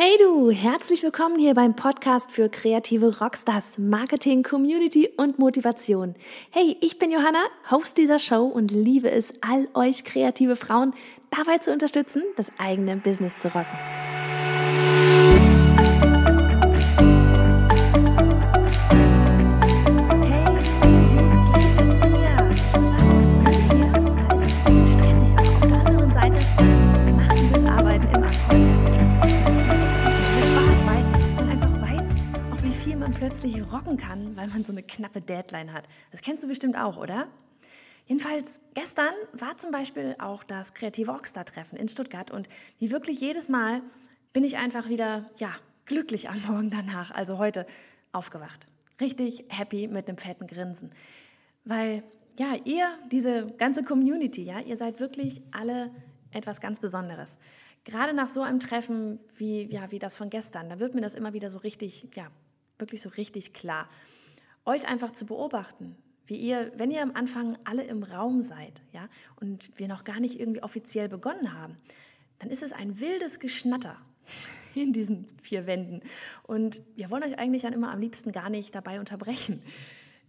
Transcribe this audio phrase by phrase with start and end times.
[0.00, 6.14] Hey du, herzlich willkommen hier beim Podcast für kreative Rockstars, Marketing, Community und Motivation.
[6.52, 7.40] Hey, ich bin Johanna,
[7.72, 10.94] Host dieser Show und liebe es, all euch kreative Frauen
[11.30, 13.97] dabei zu unterstützen, das eigene Business zu rocken.
[33.28, 35.86] Plötzlich rocken kann, weil man so eine knappe Deadline hat.
[36.10, 37.28] Das kennst du bestimmt auch, oder?
[38.06, 43.50] Jedenfalls, gestern war zum Beispiel auch das Kreative Rockstar-Treffen in Stuttgart und wie wirklich jedes
[43.50, 43.82] Mal
[44.32, 45.50] bin ich einfach wieder, ja,
[45.84, 47.66] glücklich am Morgen danach, also heute,
[48.12, 48.66] aufgewacht.
[48.98, 50.90] Richtig happy mit einem fetten Grinsen.
[51.66, 52.02] Weil,
[52.38, 55.90] ja, ihr, diese ganze Community, ja, ihr seid wirklich alle
[56.30, 57.36] etwas ganz Besonderes.
[57.84, 61.14] Gerade nach so einem Treffen wie, ja, wie das von gestern, da wird mir das
[61.14, 62.30] immer wieder so richtig, ja,
[62.78, 63.88] wirklich so richtig klar.
[64.64, 69.08] Euch einfach zu beobachten, wie ihr, wenn ihr am Anfang alle im Raum seid, ja,
[69.40, 71.76] und wir noch gar nicht irgendwie offiziell begonnen haben,
[72.38, 73.96] dann ist es ein wildes Geschnatter
[74.74, 76.02] in diesen vier Wänden.
[76.42, 79.62] Und wir wollen euch eigentlich dann immer am liebsten gar nicht dabei unterbrechen.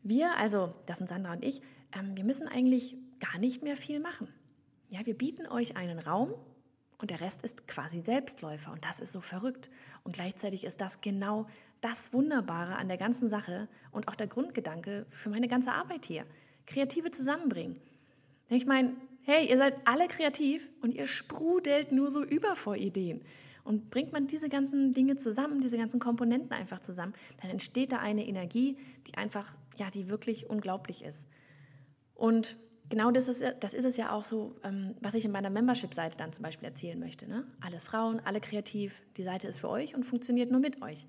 [0.02, 1.62] Wir, also das sind Sandra und ich,
[1.98, 4.34] ähm, wir müssen eigentlich gar nicht mehr viel machen.
[4.90, 6.34] Ja, wir bieten euch einen Raum
[6.98, 9.70] und der Rest ist quasi Selbstläufer und das ist so verrückt.
[10.04, 11.45] Und gleichzeitig ist das genau
[11.82, 16.26] das Wunderbare an der ganzen Sache und auch der Grundgedanke für meine ganze Arbeit hier.
[16.66, 17.78] Kreative zusammenbringen.
[18.50, 23.22] Ich meine, hey, ihr seid alle kreativ und ihr sprudelt nur so über vor Ideen.
[23.64, 27.98] Und bringt man diese ganzen Dinge zusammen, diese ganzen Komponenten einfach zusammen, dann entsteht da
[27.98, 31.28] eine Energie, die einfach, ja, die wirklich unglaublich ist.
[32.16, 32.58] Und
[32.90, 36.18] genau das ist, das ist es ja auch so, ähm, was ich in meiner Membership-Seite
[36.18, 37.28] dann zum Beispiel erzählen möchte.
[37.28, 37.46] Ne?
[37.62, 41.06] Alles Frauen, alle kreativ, die Seite ist für euch und funktioniert nur mit euch.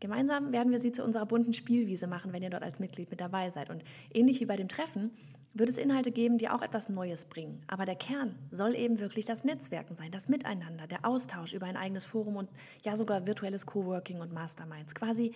[0.00, 3.20] Gemeinsam werden wir sie zu unserer bunten Spielwiese machen, wenn ihr dort als Mitglied mit
[3.20, 3.70] dabei seid.
[3.70, 5.10] Und ähnlich wie bei dem Treffen
[5.54, 7.62] wird es Inhalte geben, die auch etwas Neues bringen.
[7.66, 11.78] Aber der Kern soll eben wirklich das Netzwerken sein, das Miteinander, der Austausch über ein
[11.78, 12.48] eigenes Forum und
[12.84, 14.94] ja sogar virtuelles Coworking und Masterminds.
[14.94, 15.32] Quasi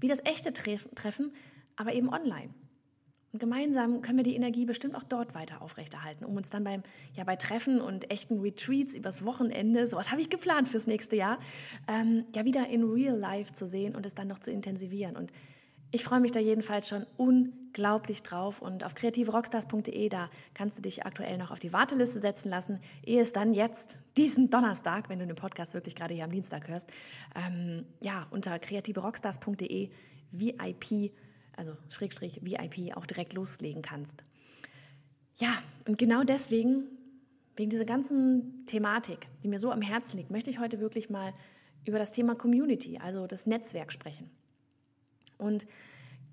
[0.00, 1.32] wie das echte Treffen,
[1.76, 2.50] aber eben online.
[3.32, 6.82] Und gemeinsam können wir die Energie bestimmt auch dort weiter aufrechterhalten, um uns dann beim,
[7.16, 11.38] ja, bei Treffen und echten Retreats übers Wochenende, sowas habe ich geplant fürs nächste Jahr,
[11.88, 15.16] ähm, ja wieder in real life zu sehen und es dann noch zu intensivieren.
[15.16, 15.32] Und
[15.92, 18.60] ich freue mich da jedenfalls schon unglaublich drauf.
[18.60, 23.22] Und auf kreativerockstars.de, da kannst du dich aktuell noch auf die Warteliste setzen lassen, ehe
[23.22, 26.88] es dann jetzt, diesen Donnerstag, wenn du den Podcast wirklich gerade hier am Dienstag hörst,
[27.34, 29.90] ähm, ja, unter kreativerockstars.de
[30.32, 31.12] VIP
[31.56, 34.24] also Schrägstrich VIP, auch direkt loslegen kannst.
[35.38, 35.52] Ja,
[35.86, 36.84] und genau deswegen,
[37.56, 41.32] wegen dieser ganzen Thematik, die mir so am Herzen liegt, möchte ich heute wirklich mal
[41.84, 44.30] über das Thema Community, also das Netzwerk sprechen.
[45.38, 45.66] Und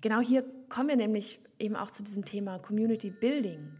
[0.00, 3.72] genau hier kommen wir nämlich eben auch zu diesem Thema Community Building.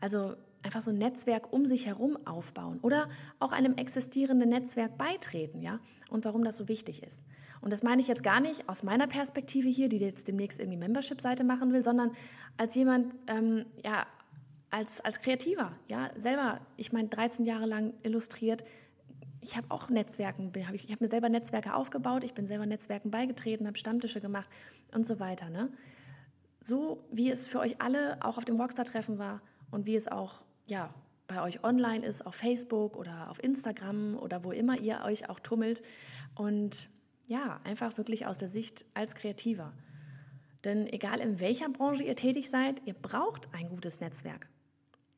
[0.00, 3.08] Also einfach so ein Netzwerk um sich herum aufbauen oder
[3.38, 7.22] auch einem existierenden Netzwerk beitreten, ja, und warum das so wichtig ist.
[7.62, 10.78] Und das meine ich jetzt gar nicht aus meiner Perspektive hier, die jetzt demnächst irgendwie
[10.78, 12.10] Membership-Seite machen will, sondern
[12.58, 14.04] als jemand, ähm, ja,
[14.70, 18.64] als, als Kreativer, ja, selber, ich meine, 13 Jahre lang illustriert,
[19.40, 22.66] ich habe auch Netzwerken, hab ich, ich habe mir selber Netzwerke aufgebaut, ich bin selber
[22.66, 24.48] Netzwerken beigetreten, habe Stammtische gemacht
[24.92, 25.50] und so weiter.
[25.50, 25.68] Ne?
[26.62, 29.40] So wie es für euch alle auch auf dem Rockstar-Treffen war
[29.70, 30.94] und wie es auch ja,
[31.26, 35.40] bei euch online ist, auf Facebook oder auf Instagram oder wo immer ihr euch auch
[35.40, 35.82] tummelt.
[36.34, 36.88] Und
[37.32, 39.72] ja, einfach wirklich aus der Sicht als Kreativer.
[40.64, 44.48] Denn egal in welcher Branche ihr tätig seid, ihr braucht ein gutes Netzwerk.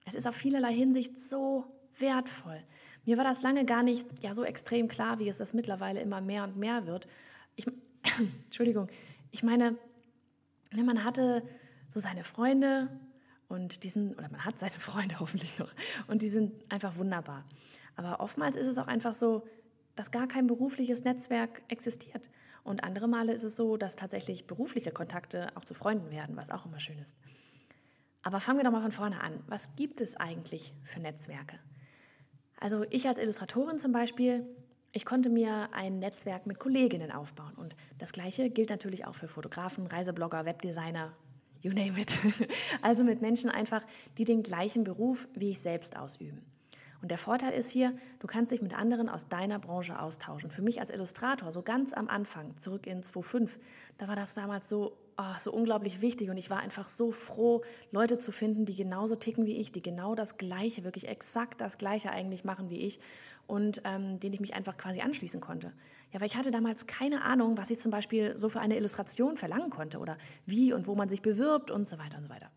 [0.04, 1.64] Es ist auf vielerlei Hinsicht so
[1.98, 2.62] wertvoll.
[3.04, 6.20] Mir war das lange gar nicht ja, so extrem klar, wie es das mittlerweile immer
[6.20, 7.08] mehr und mehr wird.
[7.56, 7.66] Ich,
[8.44, 8.86] Entschuldigung,
[9.32, 9.76] ich meine,
[10.72, 11.42] man hatte
[11.88, 12.88] so seine Freunde
[13.48, 15.72] und die sind, oder man hat seine Freunde hoffentlich noch,
[16.06, 17.44] und die sind einfach wunderbar.
[17.96, 19.44] Aber oftmals ist es auch einfach so,
[19.94, 22.30] dass gar kein berufliches Netzwerk existiert.
[22.62, 26.50] Und andere Male ist es so, dass tatsächlich berufliche Kontakte auch zu Freunden werden, was
[26.50, 27.16] auch immer schön ist.
[28.22, 29.42] Aber fangen wir doch mal von vorne an.
[29.46, 31.58] Was gibt es eigentlich für Netzwerke?
[32.58, 34.46] Also ich als Illustratorin zum Beispiel,
[34.92, 37.52] ich konnte mir ein Netzwerk mit Kolleginnen aufbauen.
[37.56, 41.12] Und das Gleiche gilt natürlich auch für Fotografen, Reiseblogger, Webdesigner,
[41.60, 42.12] you name it.
[42.82, 43.84] Also mit Menschen einfach,
[44.16, 46.53] die den gleichen Beruf wie ich selbst ausüben.
[47.04, 50.50] Und der Vorteil ist hier, du kannst dich mit anderen aus deiner Branche austauschen.
[50.50, 53.58] Für mich als Illustrator, so ganz am Anfang, zurück in 2005,
[53.98, 57.60] da war das damals so oh, so unglaublich wichtig und ich war einfach so froh,
[57.92, 61.76] Leute zu finden, die genauso ticken wie ich, die genau das Gleiche, wirklich exakt das
[61.76, 63.00] Gleiche eigentlich machen wie ich
[63.46, 65.74] und ähm, denen ich mich einfach quasi anschließen konnte.
[66.10, 69.36] Ja, weil ich hatte damals keine Ahnung, was ich zum Beispiel so für eine Illustration
[69.36, 70.16] verlangen konnte oder
[70.46, 72.50] wie und wo man sich bewirbt und so weiter und so weiter.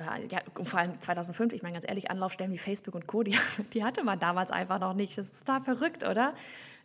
[0.00, 3.36] Oder ja, vor allem 2005, ich meine ganz ehrlich, Anlaufstellen wie Facebook und Co., die,
[3.72, 5.16] die hatte man damals einfach noch nicht.
[5.18, 6.34] Das ist total verrückt, oder?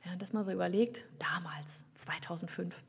[0.05, 2.83] Ja, das mal so überlegt, damals, 2005.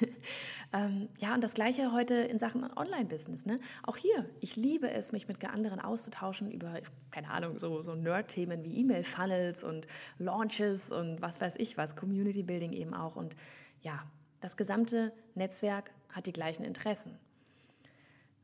[0.72, 3.46] ähm, ja, und das Gleiche heute in Sachen Online-Business.
[3.46, 3.56] Ne?
[3.84, 6.80] Auch hier, ich liebe es, mich mit anderen auszutauschen über,
[7.10, 9.86] keine Ahnung, so, so Nerd-Themen wie E-Mail-Funnels und
[10.18, 13.16] Launches und was weiß ich was, Community-Building eben auch.
[13.16, 13.36] Und
[13.80, 14.02] ja,
[14.40, 17.18] das gesamte Netzwerk hat die gleichen Interessen.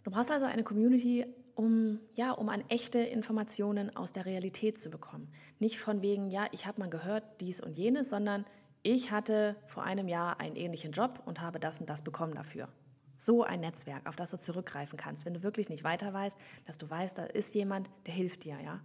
[0.03, 4.91] Du brauchst also eine Community, um, ja, um an echte Informationen aus der Realität zu
[4.91, 5.33] bekommen.
[5.59, 8.45] Nicht von wegen, ja, ich habe mal gehört dies und jenes, sondern
[8.83, 12.69] ich hatte vor einem Jahr einen ähnlichen Job und habe das und das bekommen dafür.
[13.17, 16.79] So ein Netzwerk, auf das du zurückgreifen kannst, wenn du wirklich nicht weiter weißt, dass
[16.79, 18.81] du weißt, da ist jemand, der hilft dir, ja.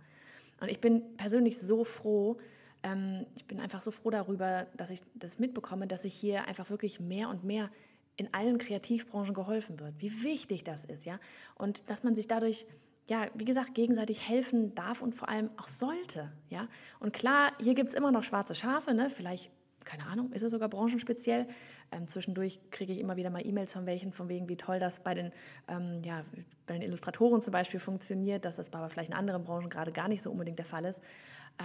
[0.62, 2.38] Und ich bin persönlich so froh,
[2.84, 6.70] ähm, ich bin einfach so froh darüber, dass ich das mitbekomme, dass ich hier einfach
[6.70, 7.72] wirklich mehr und mehr
[8.18, 9.94] in allen Kreativbranchen geholfen wird.
[10.00, 11.20] Wie wichtig das ist, ja.
[11.56, 12.66] Und dass man sich dadurch
[13.10, 16.30] ja, wie gesagt, gegenseitig helfen darf und vor allem auch sollte.
[16.50, 16.68] Ja?
[17.00, 19.10] Und klar, hier gibt es immer noch schwarze Schafe, ne?
[19.10, 19.50] vielleicht
[19.88, 21.48] keine Ahnung, ist es sogar branchenspeziell.
[21.92, 25.00] Ähm, zwischendurch kriege ich immer wieder mal E-Mails von welchen, von wegen, wie toll das
[25.00, 25.32] bei den,
[25.70, 26.24] ähm, ja,
[26.66, 30.10] bei den Illustratoren zum Beispiel funktioniert, dass das aber vielleicht in anderen Branchen gerade gar
[30.10, 31.00] nicht so unbedingt der Fall ist.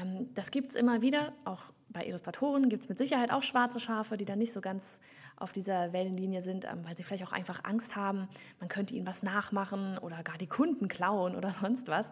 [0.00, 3.78] Ähm, das gibt es immer wieder, auch bei Illustratoren gibt es mit Sicherheit auch schwarze
[3.78, 4.98] Schafe, die dann nicht so ganz
[5.36, 8.28] auf dieser Wellenlinie sind, ähm, weil sie vielleicht auch einfach Angst haben,
[8.60, 12.10] man könnte ihnen was nachmachen oder gar die Kunden klauen oder sonst was.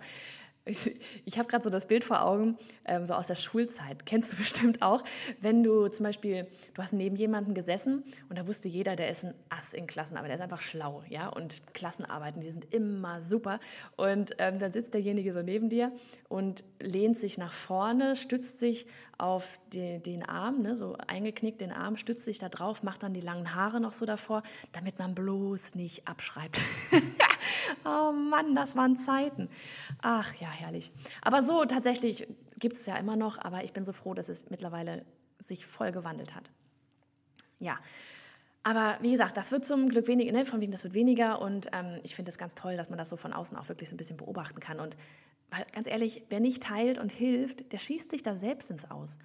[1.24, 4.04] Ich habe gerade so das Bild vor Augen, ähm, so aus der Schulzeit.
[4.04, 5.02] Kennst du bestimmt auch,
[5.40, 9.24] wenn du zum Beispiel, du hast neben jemandem gesessen und da wusste jeder, der ist
[9.24, 11.28] ein Ass in Klassen, aber der ist einfach schlau, ja.
[11.28, 13.58] Und Klassenarbeiten, die sind immer super.
[13.96, 15.92] Und ähm, dann sitzt derjenige so neben dir
[16.28, 18.86] und lehnt sich nach vorne, stützt sich
[19.18, 23.12] auf die, den Arm, ne, so eingeknickt den Arm, stützt sich da drauf, macht dann
[23.12, 24.42] die langen Haare noch so davor,
[24.72, 26.60] damit man bloß nicht abschreibt.
[27.84, 29.48] oh Mann, das waren Zeiten.
[30.02, 30.92] Ach ja, herrlich.
[31.22, 32.26] Aber so tatsächlich
[32.58, 35.04] gibt es ja immer noch, aber ich bin so froh, dass es mittlerweile
[35.38, 36.50] sich voll gewandelt hat.
[37.58, 37.78] Ja.
[38.62, 41.68] Aber wie gesagt, das wird zum Glück weniger, ne, von wegen, das wird weniger und
[41.72, 43.94] ähm, ich finde es ganz toll, dass man das so von außen auch wirklich so
[43.94, 44.80] ein bisschen beobachten kann.
[44.80, 44.96] Und
[45.50, 49.16] weil, ganz ehrlich, wer nicht teilt und hilft, der schießt sich da selbst ins Aus.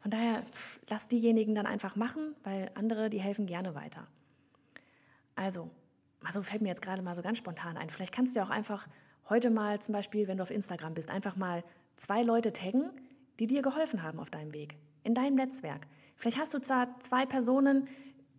[0.00, 4.06] Von daher, pff, lass diejenigen dann einfach machen, weil andere, die helfen gerne weiter.
[5.34, 5.70] Also,
[6.26, 7.88] also fällt mir jetzt gerade mal so ganz spontan ein.
[7.88, 8.86] Vielleicht kannst du ja auch einfach
[9.28, 11.62] heute mal zum Beispiel, wenn du auf Instagram bist, einfach mal
[11.96, 12.90] zwei Leute taggen,
[13.38, 15.86] die dir geholfen haben auf deinem Weg, in deinem Netzwerk.
[16.16, 17.88] Vielleicht hast du zwar zwei Personen,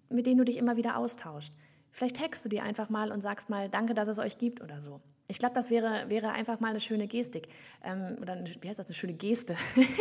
[0.10, 1.54] mit denen du dich immer wieder austauschst.
[1.92, 4.80] Vielleicht taggst du die einfach mal und sagst mal, danke, dass es euch gibt oder
[4.82, 5.02] so.
[5.28, 7.50] Ich glaube, das wäre, wäre einfach mal eine schöne Gestik.
[7.84, 9.56] Ähm, oder eine, wie heißt das, eine schöne Geste.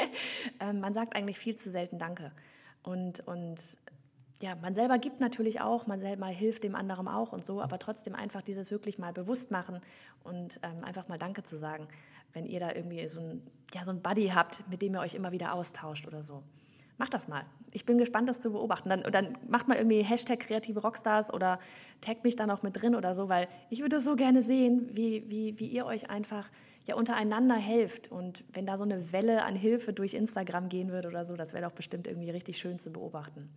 [0.61, 2.33] ähm, man sagt eigentlich viel zu selten Danke.
[2.83, 3.57] Und, und
[4.41, 7.79] ja, man selber gibt natürlich auch, man selber hilft dem anderen auch und so, aber
[7.79, 9.81] trotzdem einfach dieses wirklich mal bewusst machen
[10.25, 11.89] und ähm, einfach mal Danke zu sagen,
[12.35, 13.43] wenn ihr da irgendwie so ein,
[13.73, 16.43] ja, so ein Buddy habt, mit dem ihr euch immer wieder austauscht oder so.
[16.99, 17.45] Macht das mal.
[17.73, 18.89] Ich bin gespannt, das zu beobachten.
[18.89, 21.59] Dann, dann macht mal irgendwie Hashtag kreative Rockstars oder
[22.01, 25.31] taggt mich dann auch mit drin oder so, weil ich würde so gerne sehen, wie,
[25.31, 26.49] wie, wie ihr euch einfach
[26.85, 28.11] ja untereinander helft.
[28.11, 31.53] Und wenn da so eine Welle an Hilfe durch Instagram gehen würde oder so, das
[31.53, 33.51] wäre doch bestimmt irgendwie richtig schön zu beobachten.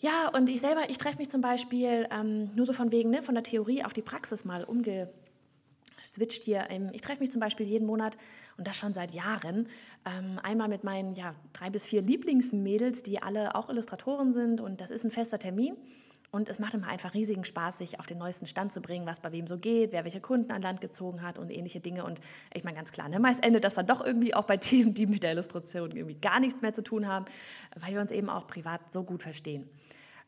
[0.00, 3.20] Ja, und ich selber, ich treffe mich zum Beispiel ähm, nur so von wegen, ne,
[3.20, 6.66] von der Theorie auf die Praxis mal umgeswitcht hier.
[6.70, 8.16] Ähm, ich treffe mich zum Beispiel jeden Monat,
[8.56, 9.68] und das schon seit Jahren,
[10.04, 14.60] ähm, einmal mit meinen ja, drei bis vier Lieblingsmädels, die alle auch Illustratoren sind.
[14.60, 15.76] Und das ist ein fester Termin.
[16.30, 19.20] Und es macht immer einfach riesigen Spaß, sich auf den neuesten Stand zu bringen, was
[19.20, 22.04] bei wem so geht, wer welche Kunden an Land gezogen hat und ähnliche Dinge.
[22.04, 22.20] Und
[22.52, 25.06] ich meine ganz klar, ne, meist endet das dann doch irgendwie auch bei Themen, die
[25.06, 27.24] mit der Illustration irgendwie gar nichts mehr zu tun haben,
[27.76, 29.68] weil wir uns eben auch privat so gut verstehen.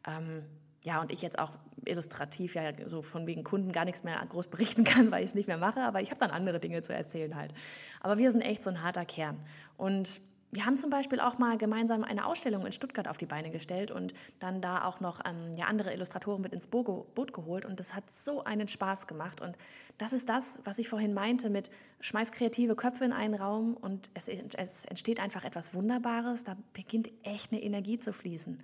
[0.06, 0.42] Ähm,
[0.84, 1.52] ja, und ich jetzt auch
[1.84, 5.34] illustrativ ja so von wegen Kunden gar nichts mehr groß berichten kann, weil ich es
[5.34, 7.52] nicht mehr mache, aber ich habe dann andere Dinge zu erzählen halt.
[8.00, 9.38] Aber wir sind echt so ein harter Kern.
[9.76, 13.50] Und wir haben zum Beispiel auch mal gemeinsam eine Ausstellung in Stuttgart auf die Beine
[13.50, 17.78] gestellt und dann da auch noch ähm, ja, andere Illustratoren mit ins Boot geholt und
[17.78, 19.56] das hat so einen Spaß gemacht und
[19.98, 24.10] das ist das, was ich vorhin meinte mit schmeiß kreative Köpfe in einen Raum und
[24.14, 28.60] es, es entsteht einfach etwas Wunderbares, da beginnt echt eine Energie zu fließen.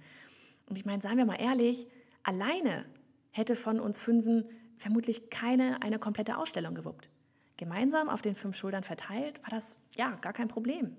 [0.68, 1.86] Und ich meine, seien wir mal ehrlich,
[2.24, 2.84] alleine
[3.30, 7.10] hätte von uns Fünfen vermutlich keine eine komplette Ausstellung gewuppt.
[7.56, 10.96] Gemeinsam auf den fünf Schultern verteilt war das ja gar kein Problem.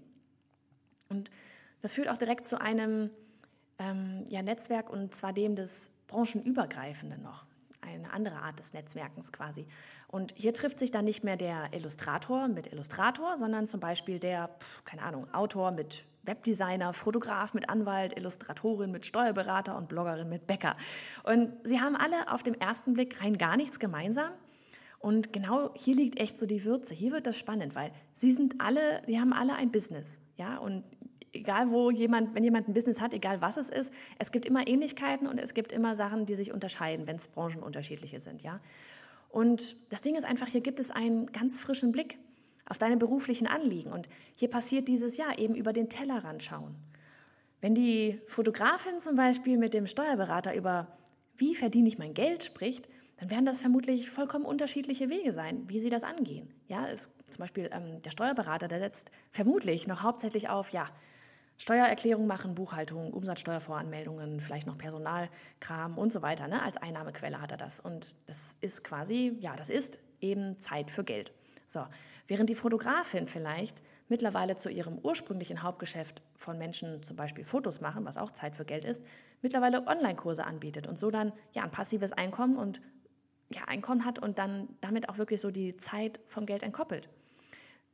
[1.09, 1.29] Und
[1.81, 3.11] das führt auch direkt zu einem
[3.79, 7.45] ähm, ja, Netzwerk und zwar dem des branchenübergreifende noch
[7.81, 9.65] eine andere Art des Netzwerkens quasi.
[10.07, 14.49] Und hier trifft sich dann nicht mehr der Illustrator mit Illustrator, sondern zum Beispiel der,
[14.83, 20.75] keine Ahnung, Autor mit Webdesigner, Fotograf mit Anwalt, Illustratorin mit Steuerberater und Bloggerin mit Bäcker.
[21.23, 24.31] Und sie haben alle auf dem ersten Blick rein gar nichts gemeinsam.
[24.99, 26.93] Und genau hier liegt echt so die Würze.
[26.93, 30.07] Hier wird das spannend, weil sie sind alle, sie haben alle ein Business.
[30.35, 30.83] Ja, und
[31.34, 34.67] egal wo jemand, wenn jemand ein Business hat, egal was es ist, es gibt immer
[34.67, 38.60] Ähnlichkeiten und es gibt immer Sachen, die sich unterscheiden, wenn es Branchen unterschiedliche sind, ja.
[39.29, 42.17] Und das Ding ist einfach, hier gibt es einen ganz frischen Blick
[42.65, 46.75] auf deine beruflichen Anliegen und hier passiert dieses Jahr eben über den Tellerrand schauen.
[47.62, 50.88] Wenn die Fotografin zum Beispiel mit dem Steuerberater über
[51.38, 55.79] wie verdiene ich mein Geld spricht, dann werden das vermutlich vollkommen unterschiedliche Wege sein, wie
[55.79, 56.53] sie das angehen.
[56.67, 60.88] Ja, ist zum Beispiel ähm, der Steuerberater, der setzt vermutlich noch hauptsächlich auf, ja,
[61.57, 66.47] Steuererklärung machen, Buchhaltung, Umsatzsteuervoranmeldungen, vielleicht noch Personalkram und so weiter.
[66.47, 66.61] Ne?
[66.61, 67.79] Als Einnahmequelle hat er das.
[67.79, 71.31] Und das ist quasi, ja, das ist eben Zeit für Geld.
[71.65, 71.85] So,
[72.27, 78.05] während die Fotografin vielleicht mittlerweile zu ihrem ursprünglichen Hauptgeschäft von Menschen zum Beispiel Fotos machen,
[78.05, 79.03] was auch Zeit für Geld ist,
[79.41, 82.79] mittlerweile Online-Kurse anbietet und so dann ja ein passives Einkommen und
[83.53, 87.09] ja, Einkommen hat und dann damit auch wirklich so die Zeit vom Geld entkoppelt.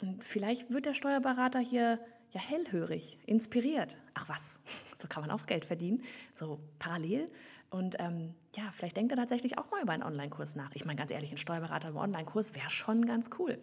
[0.01, 1.99] Und vielleicht wird der Steuerberater hier
[2.33, 3.97] ja hellhörig, inspiriert.
[4.13, 4.59] Ach was,
[4.97, 6.01] so kann man auch Geld verdienen,
[6.35, 7.29] so parallel.
[7.69, 10.75] Und ähm, ja, vielleicht denkt er tatsächlich auch mal über einen Online-Kurs nach.
[10.75, 13.57] Ich meine, ganz ehrlich, ein Steuerberater im Online-Kurs wäre schon ganz cool.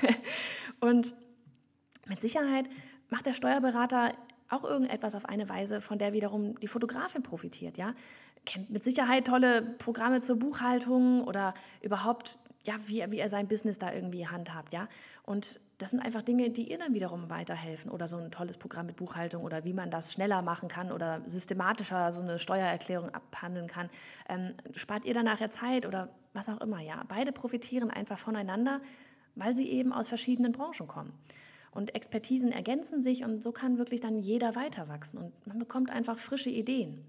[0.80, 1.14] und
[2.06, 2.68] mit Sicherheit
[3.08, 4.12] macht der Steuerberater
[4.48, 7.94] auch irgendetwas auf eine Weise, von der wiederum die Fotografin profitiert, ja.
[8.44, 13.78] Kennt mit Sicherheit tolle Programme zur Buchhaltung oder überhaupt, ja, wie, wie er sein Business
[13.78, 14.88] da irgendwie handhabt, ja.
[15.24, 18.86] Und das sind einfach Dinge, die ihr dann wiederum weiterhelfen oder so ein tolles Programm
[18.86, 23.66] mit Buchhaltung oder wie man das schneller machen kann oder systematischer so eine Steuererklärung abhandeln
[23.66, 23.88] kann.
[24.28, 27.02] Ähm, spart ihr dann nachher Zeit oder was auch immer, ja.
[27.08, 28.80] Beide profitieren einfach voneinander,
[29.34, 31.12] weil sie eben aus verschiedenen Branchen kommen.
[31.72, 35.90] Und Expertisen ergänzen sich und so kann wirklich dann jeder weiter wachsen und man bekommt
[35.90, 37.04] einfach frische Ideen.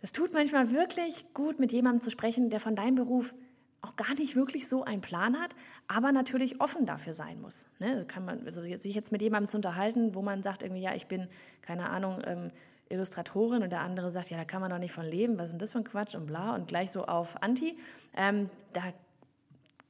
[0.00, 3.34] Das tut manchmal wirklich gut, mit jemandem zu sprechen, der von deinem Beruf
[3.82, 5.54] auch gar nicht wirklich so einen Plan hat,
[5.86, 7.66] aber natürlich offen dafür sein muss.
[7.78, 8.04] Ne?
[8.06, 11.06] Kann man, also sich jetzt mit jemandem zu unterhalten, wo man sagt irgendwie, ja, ich
[11.06, 11.28] bin,
[11.62, 12.50] keine Ahnung, ähm,
[12.88, 15.52] Illustratorin und der andere sagt, ja, da kann man doch nicht von leben, was ist
[15.52, 17.76] denn das für ein Quatsch und bla und gleich so auf Anti,
[18.16, 18.82] ähm, da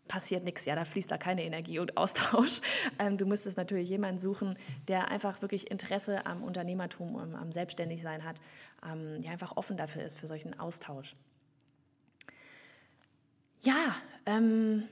[0.08, 2.60] passiert nichts, ja, da fließt da keine Energie und Austausch.
[2.98, 8.24] Ähm, du müsstest natürlich jemanden suchen, der einfach wirklich Interesse am Unternehmertum, am, am Selbstständigsein
[8.24, 8.36] hat,
[8.84, 11.14] ähm, der einfach offen dafür ist, für solchen Austausch.
[13.62, 13.96] Ja,
[14.26, 14.84] ähm,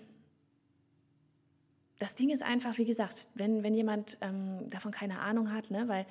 [1.98, 5.84] das Ding ist einfach, wie gesagt, wenn, wenn jemand ähm, davon keine Ahnung hat, ne,
[5.88, 6.06] weil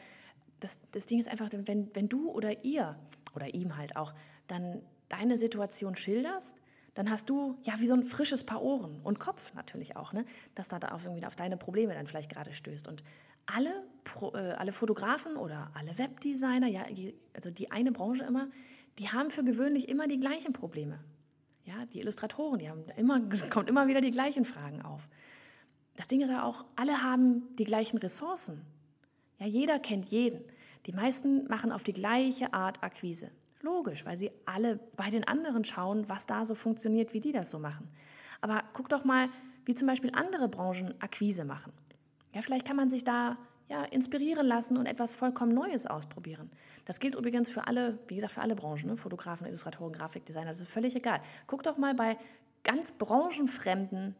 [0.60, 2.98] das, das Ding ist einfach, wenn, wenn du oder ihr
[3.36, 4.14] oder ihm halt auch
[4.48, 6.56] dann deine Situation schilderst,
[6.94, 10.26] dann hast du ja wie so ein frisches Paar Ohren und Kopf natürlich auch, ne,
[10.56, 12.88] dass da auf, irgendwie auf deine Probleme dann vielleicht gerade stößt.
[12.88, 13.04] Und
[13.46, 16.84] alle, Pro, äh, alle Fotografen oder alle Webdesigner, ja,
[17.34, 18.50] also die eine Branche immer,
[18.98, 21.00] die haben für gewöhnlich immer die gleichen Probleme.
[21.66, 25.08] Ja, die Illustratoren, die haben immer, kommt immer wieder die gleichen Fragen auf.
[25.96, 28.62] Das Ding ist ja auch, alle haben die gleichen Ressourcen.
[29.40, 30.44] Ja, jeder kennt jeden.
[30.86, 33.32] Die meisten machen auf die gleiche Art Akquise.
[33.62, 37.50] Logisch, weil sie alle bei den anderen schauen, was da so funktioniert, wie die das
[37.50, 37.90] so machen.
[38.42, 39.28] Aber guck doch mal,
[39.66, 41.74] wie zum Beispiel andere Branchen Akquise machen.
[42.34, 46.52] Ja, vielleicht kann man sich da ja, inspirieren lassen und etwas vollkommen Neues ausprobieren.
[46.86, 48.98] Das gilt übrigens für alle, wie gesagt, für alle Branchen, ne?
[48.98, 51.20] Fotografen, Illustratoren, Grafikdesigner, das ist völlig egal.
[51.48, 52.18] Guck doch mal bei
[52.64, 54.16] ganz branchenfremden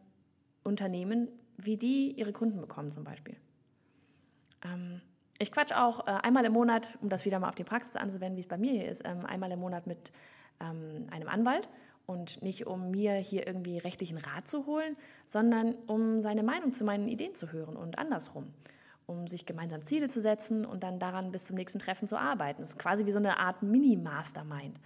[0.64, 3.36] Unternehmen, wie die ihre Kunden bekommen zum Beispiel.
[4.64, 5.00] Ähm,
[5.38, 8.36] ich quatsch auch äh, einmal im Monat, um das wieder mal auf die Praxis anzuwenden,
[8.36, 10.10] wie es bei mir hier ist, ähm, einmal im Monat mit
[10.60, 11.68] ähm, einem Anwalt
[12.06, 14.94] und nicht um mir hier irgendwie rechtlichen Rat zu holen,
[15.28, 18.52] sondern um seine Meinung zu meinen Ideen zu hören und andersrum
[19.06, 22.60] um sich gemeinsam Ziele zu setzen und dann daran bis zum nächsten Treffen zu arbeiten.
[22.60, 24.78] Das ist quasi wie so eine Art Mini-Mastermind.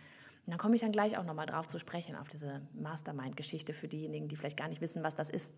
[0.47, 3.89] Und da komme ich dann gleich auch nochmal drauf zu sprechen, auf diese Mastermind-Geschichte für
[3.89, 5.53] diejenigen, die vielleicht gar nicht wissen, was das ist.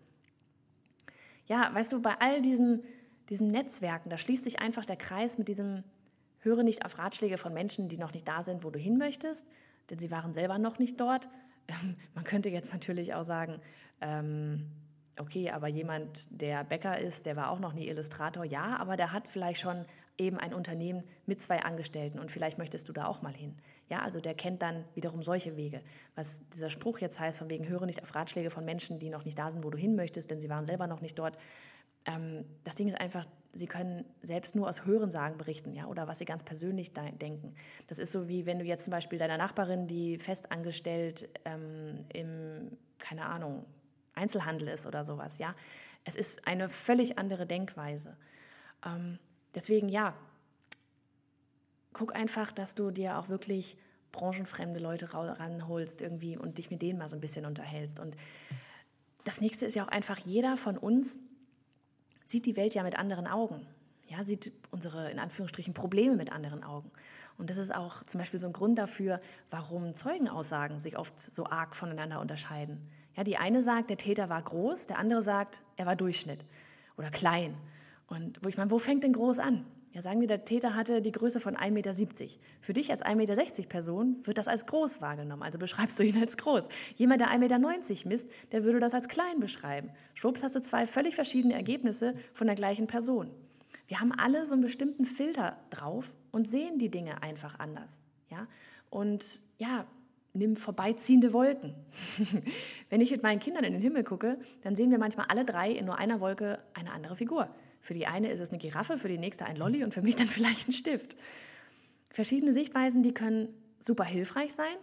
[1.45, 2.83] Ja, weißt du, bei all diesen,
[3.29, 5.83] diesen Netzwerken, da schließt sich einfach der Kreis mit diesem
[6.39, 9.45] Höre nicht auf Ratschläge von Menschen, die noch nicht da sind, wo du hin möchtest,
[9.89, 11.27] denn sie waren selber noch nicht dort.
[12.15, 13.59] Man könnte jetzt natürlich auch sagen,
[14.01, 14.69] ähm,
[15.19, 19.11] okay, aber jemand, der Bäcker ist, der war auch noch nie Illustrator, ja, aber der
[19.13, 19.85] hat vielleicht schon
[20.17, 23.55] eben ein Unternehmen mit zwei Angestellten und vielleicht möchtest du da auch mal hin.
[23.89, 25.81] Ja, also der kennt dann wiederum solche Wege.
[26.15, 29.25] Was dieser Spruch jetzt heißt, von wegen höre nicht auf Ratschläge von Menschen, die noch
[29.25, 31.37] nicht da sind, wo du hin möchtest, denn sie waren selber noch nicht dort.
[32.05, 36.19] Ähm, das Ding ist einfach, sie können selbst nur aus Hörensagen berichten, ja, oder was
[36.19, 37.53] sie ganz persönlich denken.
[37.87, 42.77] Das ist so wie wenn du jetzt zum Beispiel deiner Nachbarin, die festangestellt ähm, im,
[42.97, 43.65] keine Ahnung,
[44.15, 45.55] Einzelhandel ist oder sowas, ja.
[46.05, 48.17] Es ist eine völlig andere Denkweise.
[48.85, 49.19] Ähm,
[49.55, 50.13] deswegen ja,
[51.93, 53.77] guck einfach, dass du dir auch wirklich
[54.11, 57.99] branchenfremde Leute ranholst irgendwie und dich mit denen mal so ein bisschen unterhältst.
[57.99, 58.15] Und
[59.23, 61.17] das nächste ist ja auch einfach, jeder von uns
[62.25, 63.65] sieht die Welt ja mit anderen Augen.
[64.07, 66.91] Ja, sieht unsere, in Anführungsstrichen, Probleme mit anderen Augen.
[67.37, 71.45] Und das ist auch zum Beispiel so ein Grund dafür, warum Zeugenaussagen sich oft so
[71.45, 72.89] arg voneinander unterscheiden.
[73.15, 76.45] Ja, die eine sagt, der Täter war groß, der andere sagt, er war Durchschnitt
[76.97, 77.55] oder klein.
[78.07, 79.65] Und wo ich meine, wo fängt denn groß an?
[79.93, 81.93] Ja, sagen wir, der Täter hatte die Größe von 1,70 Meter.
[82.61, 86.19] Für dich als 1,60 Meter Person wird das als groß wahrgenommen, also beschreibst du ihn
[86.19, 86.67] als groß.
[86.95, 89.91] Jemand, der 1,90 Meter misst, der würde das als klein beschreiben.
[90.15, 93.29] Schwupps hast du zwei völlig verschiedene Ergebnisse von der gleichen Person.
[93.87, 97.99] Wir haben alle so einen bestimmten Filter drauf und sehen die Dinge einfach anders.
[98.31, 98.47] Ja?
[98.89, 99.85] Und ja,
[100.33, 101.75] nimm vorbeiziehende Wolken.
[102.89, 105.71] Wenn ich mit meinen Kindern in den Himmel gucke, dann sehen wir manchmal alle drei
[105.71, 107.49] in nur einer Wolke eine andere Figur.
[107.79, 110.15] Für die eine ist es eine Giraffe, für die nächste ein Lolly und für mich
[110.15, 111.15] dann vielleicht ein Stift.
[112.11, 113.49] Verschiedene Sichtweisen, die können
[113.79, 114.75] super hilfreich sein,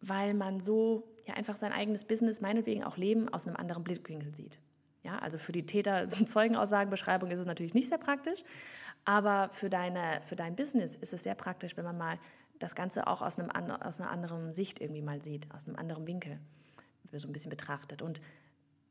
[0.00, 4.34] weil man so ja einfach sein eigenes Business, meinetwegen auch Leben, aus einem anderen Blickwinkel
[4.34, 4.58] sieht.
[5.02, 8.44] Ja, also für die Täter-Zeugenaussagenbeschreibung ist es natürlich nicht sehr praktisch,
[9.04, 12.18] aber für, deine, für dein Business ist es sehr praktisch, wenn man mal
[12.60, 16.06] das Ganze auch aus, einem, aus einer anderen Sicht irgendwie mal sieht, aus einem anderen
[16.06, 16.38] Winkel
[17.12, 18.02] so ein bisschen betrachtet.
[18.02, 18.20] Und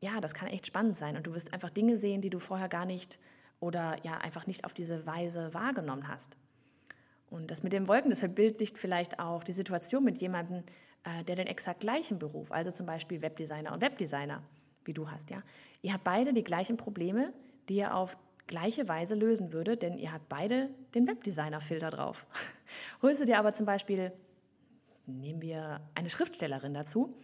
[0.02, 2.68] ja, das kann echt spannend sein und du wirst einfach Dinge sehen, die du vorher
[2.68, 3.20] gar nicht
[3.60, 6.36] oder ja einfach nicht auf diese Weise wahrgenommen hast.
[7.30, 10.64] Und das mit den Wolken, das verbildlicht vielleicht auch die Situation mit jemandem,
[11.04, 14.42] äh, der den exakt gleichen Beruf, also zum Beispiel Webdesigner und Webdesigner,
[14.84, 15.44] wie du hast, ja.
[15.82, 17.34] Ihr habt beide die gleichen Probleme,
[17.70, 18.18] die ihr auf
[18.50, 22.26] gleiche Weise lösen würdet, denn ihr habt beide den Webdesigner-Filter drauf.
[23.02, 24.12] Holst du dir aber zum Beispiel,
[25.06, 27.16] nehmen wir eine Schriftstellerin dazu,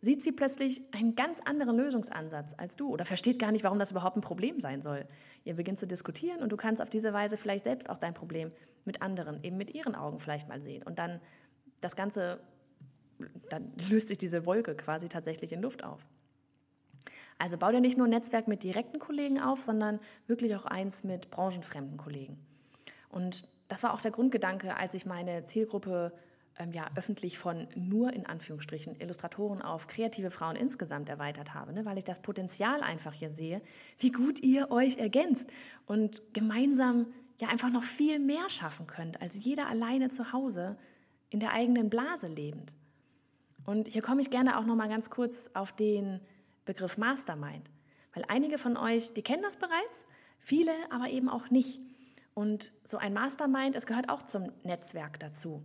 [0.00, 3.90] sieht sie plötzlich einen ganz anderen Lösungsansatz als du oder versteht gar nicht, warum das
[3.90, 5.04] überhaupt ein Problem sein soll.
[5.44, 8.50] Ihr beginnt zu diskutieren und du kannst auf diese Weise vielleicht selbst auch dein Problem
[8.84, 10.82] mit anderen, eben mit ihren Augen vielleicht mal sehen.
[10.82, 11.20] Und dann
[11.80, 12.40] das Ganze,
[13.50, 16.06] dann löst sich diese Wolke quasi tatsächlich in Luft auf.
[17.42, 21.02] Also bau dir nicht nur ein Netzwerk mit direkten Kollegen auf, sondern wirklich auch eins
[21.02, 22.38] mit branchenfremden Kollegen.
[23.08, 26.12] Und das war auch der Grundgedanke, als ich meine Zielgruppe
[26.56, 31.84] ähm, ja, öffentlich von nur in Anführungsstrichen Illustratoren auf kreative Frauen insgesamt erweitert habe, ne?
[31.84, 33.60] weil ich das Potenzial einfach hier sehe,
[33.98, 35.48] wie gut ihr euch ergänzt
[35.86, 37.08] und gemeinsam
[37.40, 40.76] ja einfach noch viel mehr schaffen könnt, als jeder alleine zu Hause
[41.28, 42.72] in der eigenen Blase lebend.
[43.66, 46.20] Und hier komme ich gerne auch noch mal ganz kurz auf den
[46.64, 47.70] Begriff Mastermind,
[48.14, 50.04] weil einige von euch, die kennen das bereits,
[50.38, 51.80] viele aber eben auch nicht.
[52.34, 55.62] Und so ein Mastermind, es gehört auch zum Netzwerk dazu.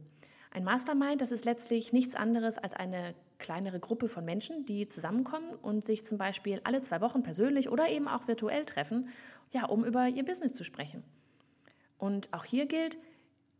[0.51, 5.55] Ein Mastermind, das ist letztlich nichts anderes als eine kleinere Gruppe von Menschen, die zusammenkommen
[5.55, 9.09] und sich zum Beispiel alle zwei Wochen persönlich oder eben auch virtuell treffen,
[9.51, 11.03] ja, um über ihr Business zu sprechen.
[11.97, 12.97] Und auch hier gilt,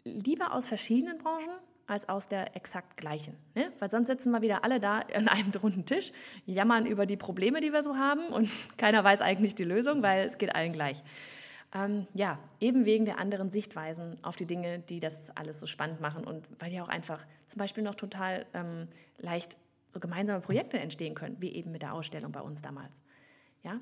[0.03, 1.53] lieber aus verschiedenen Branchen
[1.87, 3.35] als aus der exakt gleichen.
[3.55, 3.71] Ne?
[3.79, 6.11] Weil sonst sitzen wir wieder alle da an einem runden Tisch,
[6.45, 10.27] jammern über die Probleme, die wir so haben und keiner weiß eigentlich die Lösung, weil
[10.27, 11.01] es geht allen gleich.
[11.73, 15.99] Ähm, ja, eben wegen der anderen Sichtweisen auf die Dinge, die das alles so spannend
[15.99, 19.57] machen und weil ja auch einfach zum Beispiel noch total ähm, leicht
[19.89, 23.03] so gemeinsame Projekte entstehen können, wie eben mit der Ausstellung bei uns damals.
[23.63, 23.79] Ja,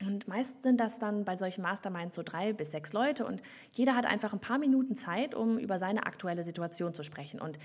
[0.00, 3.94] und meist sind das dann bei solchen Masterminds so drei bis sechs Leute und jeder
[3.94, 7.58] hat einfach ein paar Minuten Zeit, um über seine aktuelle Situation zu sprechen und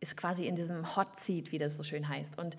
[0.00, 2.38] ist quasi in diesem Hot Seat, wie das so schön heißt.
[2.38, 2.56] Und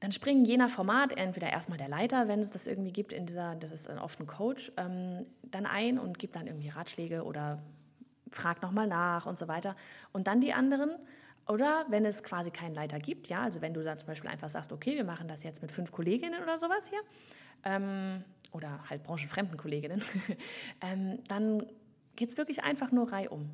[0.00, 3.26] dann springen je nach Format entweder erstmal der Leiter, wenn es das irgendwie gibt, in
[3.26, 7.58] dieser, das ist oft ein Coach, ähm, dann ein und gibt dann irgendwie Ratschläge oder
[8.30, 9.74] fragt nochmal nach und so weiter.
[10.12, 10.90] Und dann die anderen.
[11.48, 14.50] Oder wenn es quasi keinen Leiter gibt, ja, also wenn du dann zum Beispiel einfach
[14.50, 17.00] sagst, okay, wir machen das jetzt mit fünf Kolleginnen oder sowas hier,
[17.64, 20.02] ähm, oder halt branchenfremden Kolleginnen,
[20.80, 21.64] ähm, dann
[22.16, 23.50] geht es wirklich einfach nur reihum.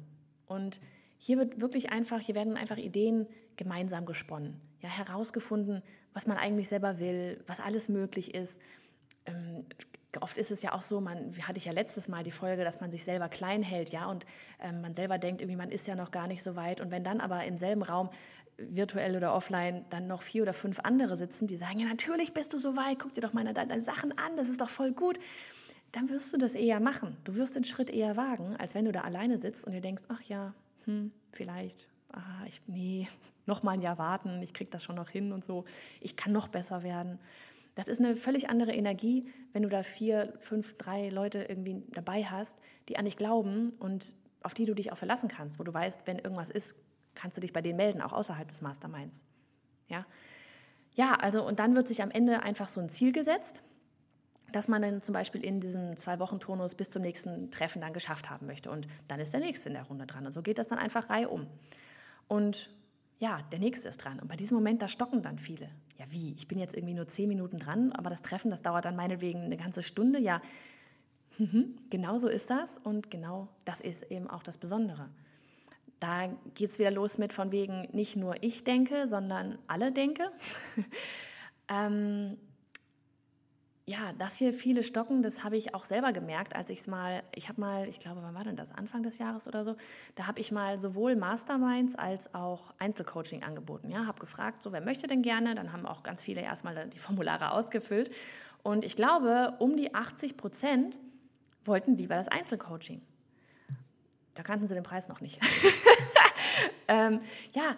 [0.46, 0.80] Und
[1.18, 6.68] hier wird wirklich einfach, hier werden einfach Ideen gemeinsam gesponnen, ja, herausgefunden, was man eigentlich
[6.68, 8.58] selber will, was alles möglich ist.
[9.26, 9.64] Ähm,
[10.20, 12.80] oft ist es ja auch so, man hatte ich ja letztes Mal die Folge, dass
[12.80, 14.24] man sich selber klein hält, ja, und
[14.60, 16.80] ähm, man selber denkt, irgendwie man ist ja noch gar nicht so weit.
[16.80, 18.10] Und wenn dann aber im selben Raum
[18.56, 22.52] virtuell oder offline dann noch vier oder fünf andere sitzen, die sagen, ja, natürlich bist
[22.52, 25.18] du so weit, guck dir doch meine deine Sachen an, das ist doch voll gut,
[25.92, 27.16] dann wirst du das eher machen.
[27.24, 30.04] Du wirst den Schritt eher wagen, als wenn du da alleine sitzt und dir denkst,
[30.08, 33.08] ach ja, hm, vielleicht, ah, ich, nee,
[33.46, 35.64] noch mal ein Jahr warten, ich kriege das schon noch hin und so,
[36.00, 37.18] ich kann noch besser werden.
[37.74, 42.24] Das ist eine völlig andere Energie, wenn du da vier, fünf, drei Leute irgendwie dabei
[42.24, 42.56] hast,
[42.88, 46.02] die an dich glauben und auf die du dich auch verlassen kannst, wo du weißt,
[46.06, 46.76] wenn irgendwas ist,
[47.14, 49.22] kannst du dich bei denen melden, auch außerhalb des Masterminds.
[49.88, 50.00] Ja,
[50.94, 53.62] ja also und dann wird sich am Ende einfach so ein Ziel gesetzt,
[54.54, 58.46] dass man dann zum Beispiel in diesem Zwei-Wochen-Turnus bis zum nächsten Treffen dann geschafft haben
[58.46, 58.70] möchte.
[58.70, 60.24] Und dann ist der Nächste in der Runde dran.
[60.26, 61.48] Und so geht das dann einfach Reihe um.
[62.28, 62.70] Und
[63.18, 64.20] ja, der Nächste ist dran.
[64.20, 65.68] Und bei diesem Moment, da stocken dann viele.
[65.98, 66.32] Ja, wie?
[66.32, 69.40] Ich bin jetzt irgendwie nur zehn Minuten dran, aber das Treffen, das dauert dann meinetwegen
[69.40, 70.20] eine ganze Stunde.
[70.20, 70.40] Ja,
[71.38, 72.78] mhm, genau so ist das.
[72.84, 75.08] Und genau das ist eben auch das Besondere.
[76.00, 80.30] Da geht es wieder los mit von wegen nicht nur ich denke, sondern alle denke.
[81.68, 82.38] ähm,
[83.86, 87.22] ja, dass hier viele stocken, das habe ich auch selber gemerkt, als ich es mal,
[87.34, 88.72] ich habe mal, ich glaube, wann war denn das?
[88.72, 89.76] Anfang des Jahres oder so,
[90.14, 93.90] da habe ich mal sowohl Masterminds als auch Einzelcoaching angeboten.
[93.90, 95.54] Ja, habe gefragt, so wer möchte denn gerne?
[95.54, 98.10] Dann haben auch ganz viele erstmal die Formulare ausgefüllt.
[98.62, 100.98] Und ich glaube, um die 80 Prozent
[101.66, 103.02] wollten lieber das Einzelcoaching.
[104.32, 105.38] Da kannten sie den Preis noch nicht.
[106.88, 107.20] ähm,
[107.52, 107.76] ja,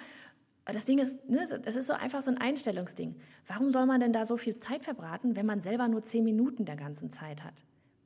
[0.64, 3.14] das Ding ist, ne, das ist so einfach so ein Einstellungsding.
[3.46, 6.64] Warum soll man denn da so viel Zeit verbraten, wenn man selber nur zehn Minuten
[6.64, 7.62] der ganzen Zeit hat?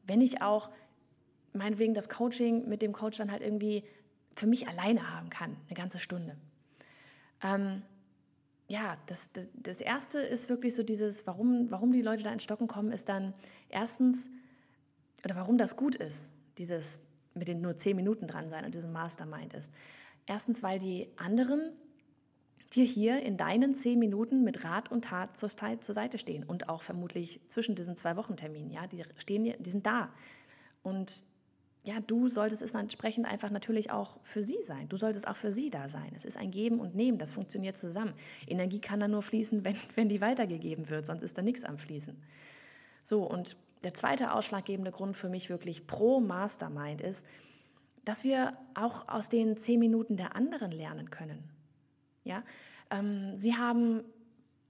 [0.07, 0.71] Wenn ich auch
[1.53, 3.85] meinetwegen das Coaching mit dem Coach dann halt irgendwie
[4.37, 6.37] für mich alleine haben kann, eine ganze Stunde.
[7.43, 7.83] Ähm,
[8.69, 12.45] ja, das, das, das, Erste ist wirklich so dieses, warum, warum die Leute da ins
[12.45, 13.35] Stocken kommen, ist dann
[13.69, 14.29] erstens,
[15.25, 17.01] oder warum das gut ist, dieses
[17.35, 19.73] mit den nur zehn Minuten dran sein und diesem Mastermind ist.
[20.31, 21.73] Erstens, weil die anderen
[22.73, 26.83] dir hier in deinen zehn Minuten mit Rat und Tat zur, Seite stehen und auch
[26.83, 28.71] vermutlich zwischen diesen zwei Wochenterminen.
[28.71, 30.09] Ja, die stehen, die sind da.
[30.85, 31.25] Und
[31.83, 34.89] ja, du solltest es entsprechend einfach natürlich auch für sie sein.
[34.89, 36.13] Du solltest auch für sie da sein.
[36.15, 38.15] Es ist ein Geben und Nehmen, das funktioniert zusammen.
[38.47, 41.77] Energie kann dann nur fließen, wenn, wenn die weitergegeben wird, sonst ist da nichts am
[41.77, 42.17] Fließen.
[43.03, 47.27] So, und der zweite ausschlaggebende Grund für mich wirklich pro Mastermind ist,
[48.05, 51.45] dass wir auch aus den zehn Minuten der anderen lernen können.
[52.25, 52.43] Ja?
[52.91, 54.03] Ähm, sie haben,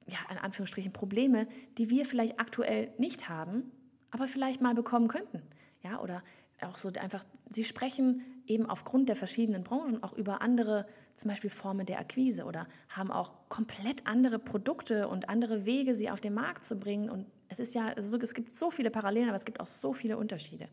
[0.07, 1.47] ja, in Anführungsstrichen, Probleme,
[1.79, 3.71] die wir vielleicht aktuell nicht haben,
[4.11, 5.43] aber vielleicht mal bekommen könnten.
[5.83, 6.01] Ja?
[6.01, 6.23] Oder
[6.63, 11.51] auch so einfach, sie sprechen eben aufgrund der verschiedenen Branchen auch über andere, zum Beispiel
[11.51, 16.35] Formen der Akquise oder haben auch komplett andere Produkte und andere Wege, sie auf den
[16.35, 17.09] Markt zu bringen.
[17.09, 20.17] Und es ist ja, es gibt so viele Parallelen, aber es gibt auch so viele
[20.19, 20.69] Unterschiede.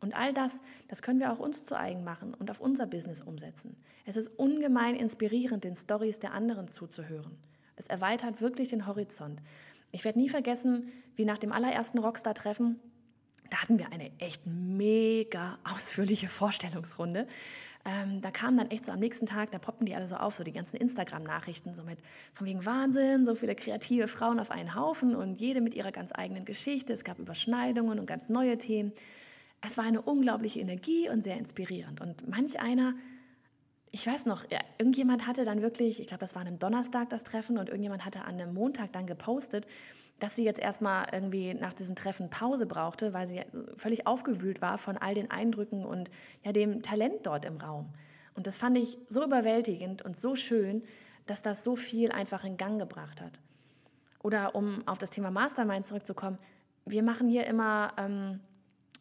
[0.00, 0.52] Und all das,
[0.88, 3.76] das können wir auch uns zu eigen machen und auf unser Business umsetzen.
[4.04, 7.36] Es ist ungemein inspirierend, den Stories der anderen zuzuhören.
[7.76, 9.42] Es erweitert wirklich den Horizont.
[9.92, 12.78] Ich werde nie vergessen, wie nach dem allerersten Rockstar-Treffen,
[13.50, 17.26] da hatten wir eine echt mega ausführliche Vorstellungsrunde.
[17.84, 20.34] Ähm, da kamen dann echt so am nächsten Tag, da poppten die alle so auf,
[20.34, 21.98] so die ganzen Instagram-Nachrichten, so mit
[22.34, 26.10] von wegen Wahnsinn, so viele kreative Frauen auf einen Haufen und jede mit ihrer ganz
[26.12, 26.92] eigenen Geschichte.
[26.92, 28.92] Es gab Überschneidungen und ganz neue Themen.
[29.60, 32.00] Es war eine unglaubliche Energie und sehr inspirierend.
[32.00, 32.94] Und manch einer,
[33.90, 34.44] ich weiß noch,
[34.78, 38.04] irgendjemand hatte dann wirklich, ich glaube, das war an einem Donnerstag das Treffen und irgendjemand
[38.04, 39.66] hatte an einem Montag dann gepostet,
[40.18, 43.42] dass sie jetzt erstmal irgendwie nach diesem Treffen Pause brauchte, weil sie
[43.76, 46.10] völlig aufgewühlt war von all den Eindrücken und
[46.44, 47.92] ja, dem Talent dort im Raum.
[48.34, 50.82] Und das fand ich so überwältigend und so schön,
[51.26, 53.40] dass das so viel einfach in Gang gebracht hat.
[54.22, 56.38] Oder um auf das Thema Mastermind zurückzukommen,
[56.84, 58.40] wir machen hier immer ähm,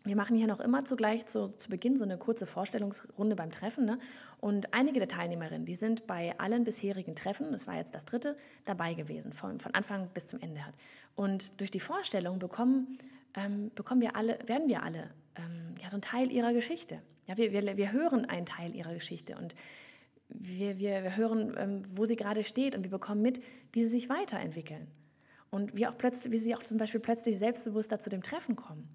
[0.06, 3.86] wir machen hier noch immer zugleich zu, zu Beginn so eine kurze Vorstellungsrunde beim Treffen.
[3.86, 3.98] Ne?
[4.40, 8.38] Und einige der Teilnehmerinnen, die sind bei allen bisherigen Treffen, das war jetzt das dritte,
[8.66, 10.76] dabei gewesen, von, von Anfang bis zum Ende hat.
[11.16, 12.98] Und durch die Vorstellung bekommen,
[13.36, 17.02] ähm, bekommen wir alle, werden wir alle ähm, ja, so ein Teil ihrer Geschichte.
[17.28, 19.56] Ja, wir, wir, wir hören einen Teil ihrer Geschichte und
[20.30, 23.42] wir, wir, wir hören, ähm, wo sie gerade steht und wir bekommen mit,
[23.72, 24.88] wie sie sich weiterentwickeln.
[25.52, 28.90] Und wie, auch plötzlich, wie sie auch zum Beispiel plötzlich selbstbewusster zu dem Treffen kommen.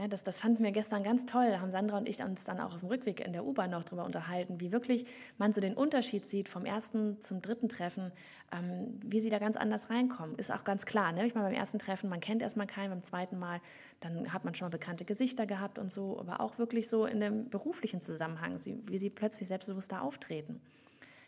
[0.00, 1.50] Ja, das, das fanden wir gestern ganz toll.
[1.50, 3.84] Da haben Sandra und ich uns dann auch auf dem Rückweg in der U-Bahn noch
[3.84, 5.04] darüber unterhalten, wie wirklich
[5.36, 8.10] man so den Unterschied sieht vom ersten zum dritten Treffen,
[8.50, 10.36] ähm, wie sie da ganz anders reinkommen.
[10.36, 11.12] Ist auch ganz klar.
[11.12, 11.26] Ne?
[11.26, 13.60] Ich meine, beim ersten Treffen, man kennt erstmal keinen, beim zweiten Mal,
[14.00, 17.20] dann hat man schon mal bekannte Gesichter gehabt und so, aber auch wirklich so in
[17.20, 20.62] dem beruflichen Zusammenhang, wie sie plötzlich selbstbewusster auftreten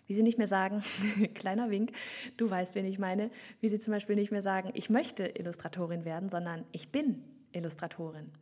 [0.08, 0.82] wie sie nicht mehr sagen,
[1.34, 1.92] kleiner Wink,
[2.36, 3.30] du weißt, wen ich meine,
[3.60, 8.32] wie sie zum Beispiel nicht mehr sagen, ich möchte Illustratorin werden, sondern ich bin Illustratorin.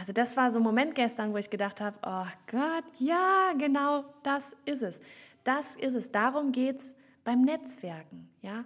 [0.00, 4.06] Also das war so ein Moment gestern, wo ich gedacht habe, oh Gott, ja, genau,
[4.22, 4.98] das ist es.
[5.44, 6.10] Das ist es.
[6.10, 8.30] Darum geht es beim Netzwerken.
[8.40, 8.64] Ja?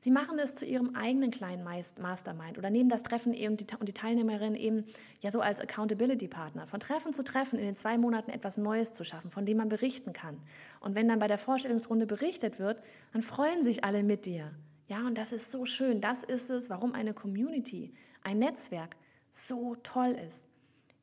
[0.00, 3.94] Sie machen es zu ihrem eigenen kleinen Mastermind oder nehmen das Treffen eben und die
[3.94, 4.84] Teilnehmerin eben
[5.22, 6.66] ja so als Accountability-Partner.
[6.66, 9.70] Von Treffen zu Treffen in den zwei Monaten etwas Neues zu schaffen, von dem man
[9.70, 10.38] berichten kann.
[10.80, 12.82] Und wenn dann bei der Vorstellungsrunde berichtet wird,
[13.14, 14.50] dann freuen sich alle mit dir.
[14.88, 16.02] Ja, und das ist so schön.
[16.02, 18.96] Das ist es, warum eine Community, ein Netzwerk
[19.30, 20.44] so toll ist.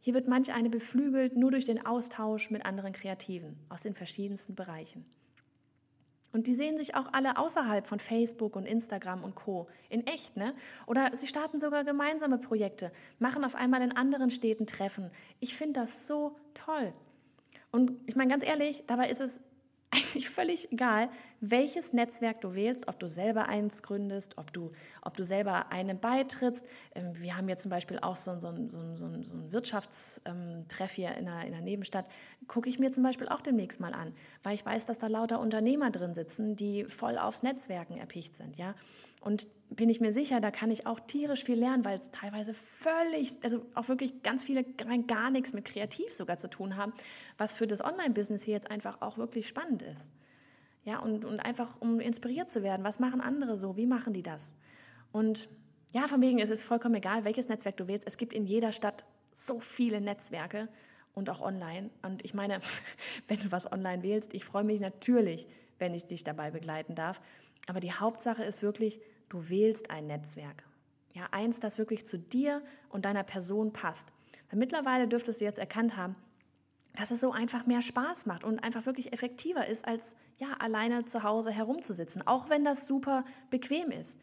[0.01, 4.55] Hier wird manch eine beflügelt nur durch den Austausch mit anderen Kreativen aus den verschiedensten
[4.55, 5.05] Bereichen.
[6.33, 9.67] Und die sehen sich auch alle außerhalb von Facebook und Instagram und Co.
[9.89, 10.55] in echt, ne?
[10.87, 15.11] Oder sie starten sogar gemeinsame Projekte, machen auf einmal in anderen Städten Treffen.
[15.39, 16.93] Ich finde das so toll.
[17.71, 19.39] Und ich meine ganz ehrlich, dabei ist es
[19.91, 25.15] eigentlich völlig egal, welches Netzwerk du wählst, ob du selber eins gründest, ob du, ob
[25.15, 26.65] du selber einem beitrittst.
[26.95, 31.27] Ähm, wir haben jetzt zum Beispiel auch so, so, so, so einen Wirtschaftstreff hier in
[31.27, 32.06] einer, in einer Nebenstadt.
[32.47, 35.39] Gucke ich mir zum Beispiel auch demnächst mal an, weil ich weiß, dass da lauter
[35.39, 38.58] Unternehmer drin sitzen, die voll aufs Netzwerken erpicht sind.
[38.58, 38.73] Ja?
[39.21, 42.54] Und bin ich mir sicher, da kann ich auch tierisch viel lernen, weil es teilweise
[42.54, 46.91] völlig, also auch wirklich ganz viele rein gar nichts mit Kreativ sogar zu tun haben,
[47.38, 50.10] was für das Online-Business hier jetzt einfach auch wirklich spannend ist.
[50.83, 54.23] Ja, und, und einfach um inspiriert zu werden, was machen andere so, wie machen die
[54.23, 54.55] das?
[55.11, 55.47] Und
[55.93, 58.03] ja, von wegen, es ist vollkommen egal, welches Netzwerk du wählst.
[58.07, 59.03] Es gibt in jeder Stadt
[59.35, 60.69] so viele Netzwerke
[61.13, 61.89] und auch online.
[62.01, 62.59] Und ich meine,
[63.27, 65.47] wenn du was online wählst, ich freue mich natürlich,
[65.79, 67.21] wenn ich dich dabei begleiten darf.
[67.67, 70.63] Aber die Hauptsache ist wirklich, du wählst ein Netzwerk.
[71.13, 74.07] Ja, eins, das wirklich zu dir und deiner Person passt.
[74.49, 76.15] Weil mittlerweile dürftest du jetzt erkannt haben,
[76.95, 81.06] dass es so einfach mehr Spaß macht und einfach wirklich effektiver ist, als ja, alleine
[81.06, 84.17] zu Hause herumzusitzen, auch wenn das super bequem ist.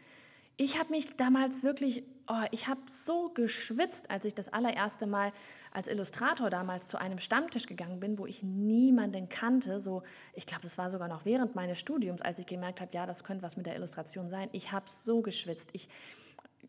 [0.61, 5.31] Ich habe mich damals wirklich, oh, ich habe so geschwitzt, als ich das allererste Mal
[5.71, 9.79] als Illustrator damals zu einem Stammtisch gegangen bin, wo ich niemanden kannte.
[9.79, 10.03] So,
[10.35, 13.23] ich glaube, das war sogar noch während meines Studiums, als ich gemerkt habe, ja, das
[13.23, 14.49] könnte was mit der Illustration sein.
[14.51, 15.71] Ich habe so geschwitzt.
[15.75, 15.89] Ich,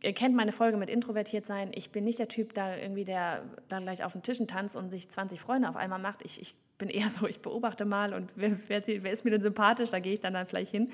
[0.01, 1.71] ihr kennt meine Folge mit introvertiert sein.
[1.73, 4.89] Ich bin nicht der Typ, da irgendwie der dann gleich auf den Tischen tanzt und
[4.89, 6.23] sich 20 Freunde auf einmal macht.
[6.23, 9.41] Ich, ich bin eher so, ich beobachte mal und wer, wer, wer ist mir denn
[9.41, 10.89] sympathisch, da gehe ich dann, dann vielleicht hin.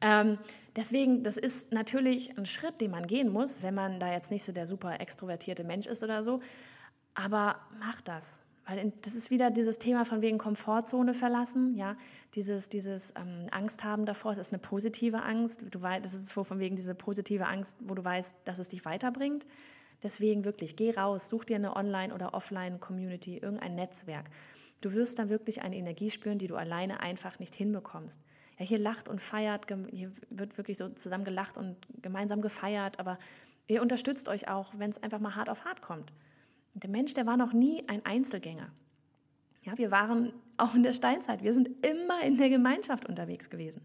[0.00, 0.38] Ähm,
[0.76, 4.44] deswegen, das ist natürlich ein Schritt, den man gehen muss, wenn man da jetzt nicht
[4.44, 6.40] so der super extrovertierte Mensch ist oder so.
[7.14, 8.24] Aber mach das.
[8.68, 11.96] Weil das ist wieder dieses Thema von wegen Komfortzone verlassen, ja,
[12.34, 16.30] dieses, dieses ähm, Angst haben davor, es ist eine positive Angst, du weißt, das ist
[16.30, 19.46] von wegen diese positive Angst, wo du weißt, dass es dich weiterbringt.
[20.02, 24.26] Deswegen wirklich, geh raus, such dir eine Online- oder Offline-Community, irgendein Netzwerk.
[24.82, 28.20] Du wirst dann wirklich eine Energie spüren, die du alleine einfach nicht hinbekommst.
[28.58, 33.18] Ja, hier lacht und feiert, hier wird wirklich so zusammen gelacht und gemeinsam gefeiert, aber
[33.66, 36.12] ihr unterstützt euch auch, wenn es einfach mal hart auf hart kommt.
[36.82, 38.70] Der Mensch, der war noch nie ein Einzelgänger.
[39.62, 43.82] Ja, wir waren auch in der Steinzeit, wir sind immer in der Gemeinschaft unterwegs gewesen.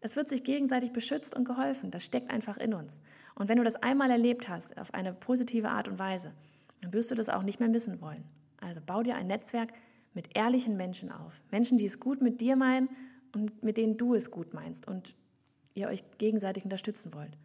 [0.00, 1.90] Es wird sich gegenseitig beschützt und geholfen.
[1.90, 3.00] Das steckt einfach in uns.
[3.34, 6.32] Und wenn du das einmal erlebt hast, auf eine positive Art und Weise,
[6.80, 8.24] dann wirst du das auch nicht mehr missen wollen.
[8.60, 9.72] Also bau dir ein Netzwerk,
[10.14, 11.40] mit ehrlichen Menschen auf.
[11.50, 12.88] Menschen, die es gut mit dir meinen
[13.34, 15.14] und mit denen du es gut meinst und
[15.74, 17.36] ihr euch gegenseitig unterstützen wollt.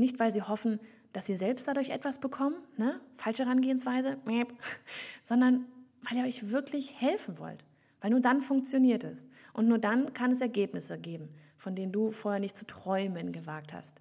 [0.00, 0.80] Nicht, weil sie hoffen,
[1.12, 3.00] dass ihr selbst dadurch etwas bekommt, ne?
[3.16, 4.18] falsche Herangehensweise,
[5.24, 5.66] sondern
[6.08, 7.64] weil ihr euch wirklich helfen wollt.
[8.00, 9.26] Weil nur dann funktioniert es.
[9.52, 13.74] Und nur dann kann es Ergebnisse geben, von denen du vorher nicht zu träumen gewagt
[13.74, 14.00] hast.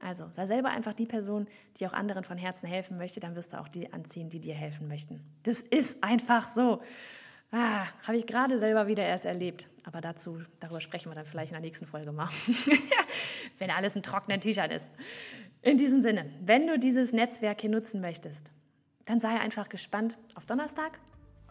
[0.00, 3.52] Also sei selber einfach die Person, die auch anderen von Herzen helfen möchte, dann wirst
[3.52, 5.20] du auch die anziehen, die dir helfen möchten.
[5.44, 6.80] Das ist einfach so.
[7.52, 9.68] Ah, habe ich gerade selber wieder erst erlebt.
[9.84, 12.28] Aber dazu, darüber sprechen wir dann vielleicht in der nächsten Folge mal.
[13.60, 14.86] wenn alles in trockenen Tüchern ist.
[15.62, 18.50] In diesem Sinne, wenn du dieses Netzwerk hier nutzen möchtest,
[19.04, 20.98] dann sei einfach gespannt auf Donnerstag,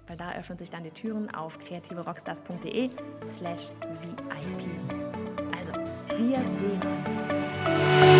[0.07, 2.89] weil da öffnen sich dann die Türen auf kreativerockstars.de
[3.37, 3.69] slash
[4.01, 4.67] VIP.
[5.55, 5.71] Also,
[6.17, 8.18] wir sehen uns.